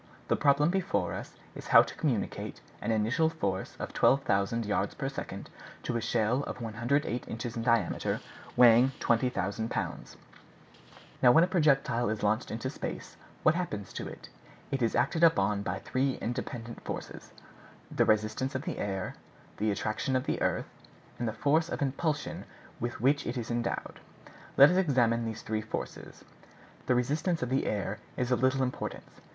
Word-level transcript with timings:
The 0.29 0.35
problem 0.35 0.71
before 0.71 1.13
us 1.13 1.35
is 1.53 1.67
how 1.67 1.83
to 1.83 1.93
communicate 1.93 2.59
an 2.81 2.89
initial 2.89 3.29
force 3.29 3.75
of 3.77 3.93
12,000 3.93 4.65
yards 4.65 4.95
per 4.95 5.07
second 5.09 5.51
to 5.83 5.95
a 5.95 6.01
shell 6.01 6.41
of 6.45 6.59
108 6.59 7.27
inches 7.27 7.55
in 7.55 7.61
diameter, 7.61 8.19
weighing 8.57 8.93
20,000 8.99 9.69
pounds. 9.69 10.17
Now 11.21 11.31
when 11.31 11.43
a 11.43 11.47
projectile 11.47 12.09
is 12.09 12.23
launched 12.23 12.49
into 12.49 12.67
space, 12.71 13.15
what 13.43 13.53
happens 13.53 13.93
to 13.93 14.07
it? 14.07 14.29
It 14.71 14.81
is 14.81 14.95
acted 14.95 15.23
upon 15.23 15.61
by 15.61 15.77
three 15.77 16.15
independent 16.15 16.81
forces: 16.83 17.31
the 17.91 18.03
resistance 18.03 18.55
of 18.55 18.63
the 18.63 18.79
air, 18.79 19.13
the 19.57 19.69
attraction 19.69 20.15
of 20.15 20.23
the 20.25 20.41
earth, 20.41 20.73
and 21.19 21.27
the 21.27 21.31
force 21.31 21.69
of 21.69 21.79
impulsion 21.79 22.45
with 22.79 23.01
which 23.01 23.27
it 23.27 23.37
is 23.37 23.51
endowed. 23.51 23.99
Let 24.57 24.71
us 24.71 24.77
examine 24.77 25.25
these 25.25 25.43
three 25.43 25.61
forces. 25.61 26.25
The 26.87 26.95
resistance 26.95 27.43
of 27.43 27.49
the 27.49 27.67
air 27.67 27.99
is 28.17 28.31
of 28.31 28.41
little 28.41 28.63
importance. 28.63 29.21